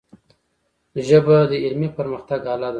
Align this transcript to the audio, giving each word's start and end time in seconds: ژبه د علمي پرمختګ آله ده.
ژبه 1.07 1.37
د 1.51 1.53
علمي 1.63 1.89
پرمختګ 1.97 2.39
آله 2.55 2.67
ده. 2.67 2.69